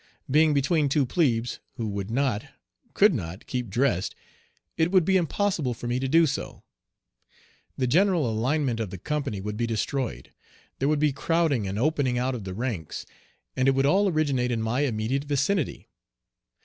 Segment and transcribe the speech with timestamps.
[0.31, 2.43] Being between two plebes, who would not,
[2.95, 4.15] could not keep dressed,
[4.75, 6.63] it would be impossible for me to do so.
[7.77, 10.33] The general alignment of the company would be destroyed.
[10.79, 13.05] There would be crowding and opening out of the ranks,
[13.55, 15.87] and it would all originate in my immediate vicinity.